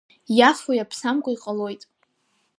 [0.37, 1.83] Иафо иаԥсамкәа иҟалоит.